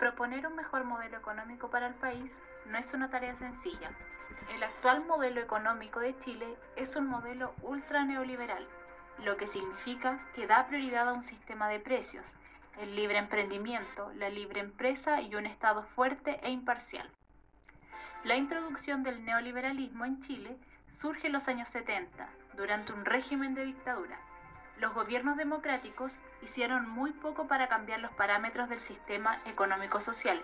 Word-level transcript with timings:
proponer 0.00 0.46
un 0.46 0.56
mejor 0.56 0.84
modelo 0.84 1.18
económico 1.18 1.68
para 1.68 1.86
el 1.86 1.94
país 1.94 2.34
no 2.64 2.78
es 2.78 2.94
una 2.94 3.10
tarea 3.10 3.34
sencilla. 3.34 3.90
El 4.54 4.62
actual 4.62 5.04
modelo 5.04 5.42
económico 5.42 6.00
de 6.00 6.18
Chile 6.18 6.56
es 6.74 6.96
un 6.96 7.06
modelo 7.06 7.52
ultra 7.60 8.02
neoliberal, 8.04 8.66
lo 9.22 9.36
que 9.36 9.46
significa 9.46 10.18
que 10.34 10.46
da 10.46 10.66
prioridad 10.66 11.06
a 11.10 11.12
un 11.12 11.22
sistema 11.22 11.68
de 11.68 11.80
precios, 11.80 12.34
el 12.78 12.96
libre 12.96 13.18
emprendimiento, 13.18 14.10
la 14.16 14.30
libre 14.30 14.60
empresa 14.60 15.20
y 15.20 15.34
un 15.34 15.44
Estado 15.44 15.82
fuerte 15.82 16.40
e 16.42 16.50
imparcial. 16.50 17.06
La 18.24 18.36
introducción 18.36 19.02
del 19.02 19.22
neoliberalismo 19.22 20.06
en 20.06 20.18
Chile 20.20 20.56
surge 20.88 21.26
en 21.26 21.34
los 21.34 21.46
años 21.46 21.68
70, 21.68 22.26
durante 22.54 22.94
un 22.94 23.04
régimen 23.04 23.54
de 23.54 23.66
dictadura. 23.66 24.18
Los 24.80 24.94
gobiernos 24.94 25.36
democráticos 25.36 26.14
hicieron 26.42 26.88
muy 26.88 27.12
poco 27.12 27.46
para 27.46 27.68
cambiar 27.68 28.00
los 28.00 28.12
parámetros 28.12 28.70
del 28.70 28.80
sistema 28.80 29.38
económico-social. 29.44 30.40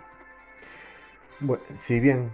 Bueno, 1.41 1.65
si 1.81 2.01
bien 2.01 2.31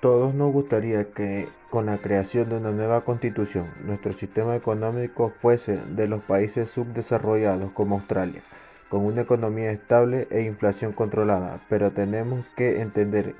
todos 0.00 0.34
nos 0.34 0.52
gustaría 0.52 1.12
que 1.12 1.50
con 1.68 1.84
la 1.84 1.98
creación 1.98 2.48
de 2.48 2.56
una 2.56 2.70
nueva 2.70 3.02
constitución 3.02 3.66
nuestro 3.84 4.14
sistema 4.14 4.56
económico 4.56 5.34
fuese 5.42 5.76
de 5.76 6.08
los 6.08 6.22
países 6.22 6.70
subdesarrollados 6.70 7.72
como 7.72 7.96
Australia, 7.96 8.40
con 8.88 9.04
una 9.04 9.20
economía 9.20 9.70
estable 9.70 10.26
e 10.30 10.42
inflación 10.42 10.92
controlada, 10.92 11.60
pero 11.68 11.90
tenemos 11.90 12.46
que 12.56 12.80
entender 12.80 13.34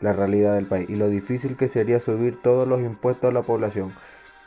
la 0.00 0.12
realidad 0.12 0.56
del 0.56 0.66
país 0.66 0.90
y 0.90 0.96
lo 0.96 1.08
difícil 1.08 1.56
que 1.56 1.68
sería 1.68 2.00
subir 2.00 2.42
todos 2.42 2.66
los 2.66 2.80
impuestos 2.80 3.30
a 3.30 3.32
la 3.32 3.42
población. 3.42 3.92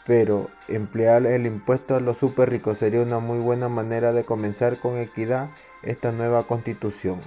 Pero 0.07 0.49
emplear 0.67 1.25
el 1.25 1.45
impuesto 1.45 1.95
a 1.95 1.99
los 1.99 2.17
super 2.17 2.49
ricos 2.49 2.79
sería 2.79 3.01
una 3.01 3.19
muy 3.19 3.39
buena 3.39 3.69
manera 3.69 4.13
de 4.13 4.25
comenzar 4.25 4.77
con 4.77 4.97
equidad 4.97 5.49
esta 5.83 6.11
nueva 6.11 6.43
constitución. 6.43 7.21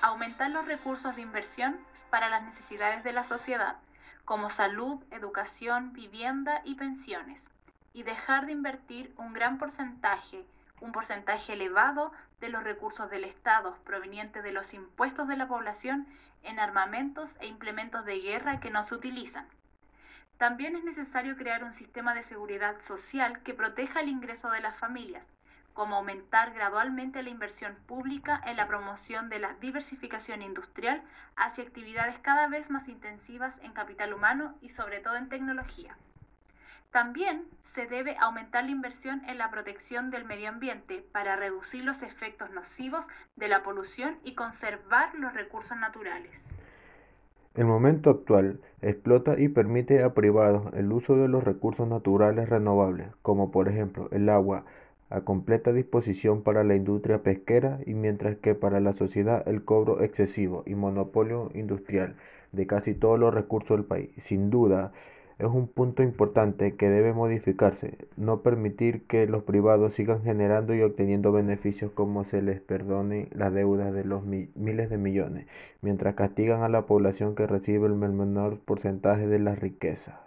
Aumentar 0.00 0.50
los 0.50 0.64
recursos 0.66 1.16
de 1.16 1.22
inversión 1.22 1.76
para 2.08 2.30
las 2.30 2.42
necesidades 2.42 3.04
de 3.04 3.12
la 3.12 3.24
sociedad, 3.24 3.76
como 4.24 4.48
salud, 4.48 4.98
educación, 5.10 5.92
vivienda 5.92 6.62
y 6.64 6.76
pensiones, 6.76 7.44
y 7.92 8.04
dejar 8.04 8.46
de 8.46 8.52
invertir 8.52 9.12
un 9.18 9.34
gran 9.34 9.58
porcentaje 9.58 10.44
un 10.80 10.92
porcentaje 10.92 11.52
elevado 11.52 12.12
de 12.40 12.48
los 12.48 12.64
recursos 12.64 13.10
del 13.10 13.24
Estado 13.24 13.76
provenientes 13.84 14.42
de 14.42 14.52
los 14.52 14.74
impuestos 14.74 15.28
de 15.28 15.36
la 15.36 15.46
población 15.46 16.06
en 16.42 16.58
armamentos 16.58 17.36
e 17.40 17.46
implementos 17.46 18.04
de 18.04 18.20
guerra 18.20 18.60
que 18.60 18.70
no 18.70 18.82
se 18.82 18.94
utilizan. 18.94 19.46
También 20.40 20.74
es 20.74 20.84
necesario 20.84 21.36
crear 21.36 21.64
un 21.64 21.74
sistema 21.74 22.14
de 22.14 22.22
seguridad 22.22 22.80
social 22.80 23.42
que 23.42 23.52
proteja 23.52 24.00
el 24.00 24.08
ingreso 24.08 24.50
de 24.50 24.62
las 24.62 24.74
familias, 24.74 25.26
como 25.74 25.96
aumentar 25.96 26.54
gradualmente 26.54 27.22
la 27.22 27.28
inversión 27.28 27.76
pública 27.86 28.40
en 28.46 28.56
la 28.56 28.66
promoción 28.66 29.28
de 29.28 29.38
la 29.38 29.52
diversificación 29.60 30.40
industrial 30.40 31.02
hacia 31.36 31.64
actividades 31.64 32.18
cada 32.20 32.48
vez 32.48 32.70
más 32.70 32.88
intensivas 32.88 33.60
en 33.62 33.74
capital 33.74 34.14
humano 34.14 34.56
y 34.62 34.70
sobre 34.70 35.00
todo 35.00 35.16
en 35.16 35.28
tecnología. 35.28 35.94
También 36.90 37.46
se 37.60 37.84
debe 37.84 38.16
aumentar 38.16 38.64
la 38.64 38.70
inversión 38.70 39.22
en 39.28 39.36
la 39.36 39.50
protección 39.50 40.10
del 40.10 40.24
medio 40.24 40.48
ambiente 40.48 41.04
para 41.12 41.36
reducir 41.36 41.84
los 41.84 42.00
efectos 42.00 42.48
nocivos 42.48 43.08
de 43.36 43.48
la 43.48 43.62
polución 43.62 44.18
y 44.24 44.34
conservar 44.34 45.14
los 45.16 45.34
recursos 45.34 45.76
naturales. 45.76 46.48
El 47.56 47.64
momento 47.66 48.10
actual 48.10 48.60
explota 48.80 49.38
y 49.38 49.48
permite 49.48 50.04
a 50.04 50.14
privados 50.14 50.72
el 50.74 50.92
uso 50.92 51.16
de 51.16 51.26
los 51.26 51.42
recursos 51.42 51.88
naturales 51.88 52.48
renovables, 52.48 53.08
como 53.22 53.50
por 53.50 53.68
ejemplo 53.68 54.08
el 54.12 54.28
agua, 54.28 54.64
a 55.10 55.22
completa 55.22 55.72
disposición 55.72 56.42
para 56.42 56.62
la 56.62 56.76
industria 56.76 57.24
pesquera 57.24 57.80
y 57.84 57.94
mientras 57.94 58.36
que 58.36 58.54
para 58.54 58.78
la 58.78 58.92
sociedad 58.92 59.42
el 59.48 59.64
cobro 59.64 60.00
excesivo 60.02 60.62
y 60.64 60.76
monopolio 60.76 61.50
industrial 61.54 62.14
de 62.52 62.68
casi 62.68 62.94
todos 62.94 63.18
los 63.18 63.34
recursos 63.34 63.76
del 63.76 63.84
país. 63.84 64.10
Sin 64.18 64.50
duda, 64.50 64.92
es 65.40 65.46
un 65.46 65.68
punto 65.68 66.02
importante 66.02 66.76
que 66.76 66.90
debe 66.90 67.14
modificarse, 67.14 67.96
no 68.16 68.42
permitir 68.42 69.06
que 69.06 69.26
los 69.26 69.42
privados 69.44 69.94
sigan 69.94 70.22
generando 70.22 70.74
y 70.74 70.82
obteniendo 70.82 71.32
beneficios 71.32 71.92
como 71.92 72.24
se 72.24 72.42
les 72.42 72.60
perdone 72.60 73.28
las 73.32 73.52
deudas 73.54 73.94
de 73.94 74.04
los 74.04 74.22
miles 74.24 74.90
de 74.90 74.98
millones, 74.98 75.46
mientras 75.80 76.14
castigan 76.14 76.62
a 76.62 76.68
la 76.68 76.84
población 76.84 77.34
que 77.34 77.46
recibe 77.46 77.86
el 77.86 77.94
menor 77.94 78.58
porcentaje 78.60 79.26
de 79.26 79.38
las 79.38 79.58
riquezas. 79.58 80.20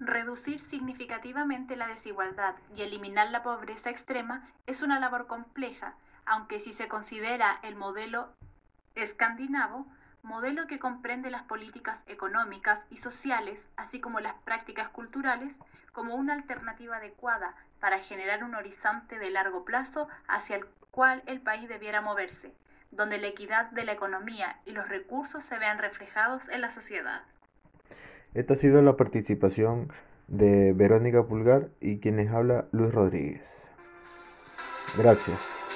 Reducir 0.00 0.58
significativamente 0.58 1.76
la 1.76 1.86
desigualdad 1.86 2.56
y 2.76 2.82
eliminar 2.82 3.30
la 3.30 3.44
pobreza 3.44 3.90
extrema 3.90 4.48
es 4.66 4.82
una 4.82 4.98
labor 4.98 5.28
compleja, 5.28 5.94
aunque 6.26 6.58
si 6.58 6.72
se 6.72 6.88
considera 6.88 7.60
el 7.62 7.76
modelo 7.76 8.28
escandinavo, 8.96 9.86
modelo 10.28 10.66
que 10.66 10.78
comprende 10.78 11.30
las 11.30 11.42
políticas 11.42 12.04
económicas 12.06 12.86
y 12.90 12.98
sociales, 12.98 13.68
así 13.76 14.00
como 14.00 14.20
las 14.20 14.34
prácticas 14.44 14.88
culturales, 14.90 15.58
como 15.92 16.14
una 16.14 16.34
alternativa 16.34 16.98
adecuada 16.98 17.54
para 17.80 17.98
generar 17.98 18.44
un 18.44 18.54
horizonte 18.54 19.18
de 19.18 19.30
largo 19.30 19.64
plazo 19.64 20.08
hacia 20.28 20.56
el 20.56 20.66
cual 20.90 21.22
el 21.26 21.40
país 21.40 21.68
debiera 21.68 22.00
moverse, 22.00 22.52
donde 22.90 23.18
la 23.18 23.28
equidad 23.28 23.70
de 23.70 23.84
la 23.84 23.92
economía 23.92 24.60
y 24.66 24.72
los 24.72 24.88
recursos 24.88 25.42
se 25.42 25.58
vean 25.58 25.78
reflejados 25.78 26.48
en 26.48 26.60
la 26.60 26.70
sociedad. 26.70 27.22
Esta 28.34 28.54
ha 28.54 28.56
sido 28.56 28.82
la 28.82 28.96
participación 28.96 29.90
de 30.28 30.72
Verónica 30.74 31.24
Pulgar 31.24 31.70
y 31.80 31.98
quienes 31.98 32.30
habla 32.30 32.66
Luis 32.72 32.92
Rodríguez. 32.92 33.42
Gracias. 34.96 35.67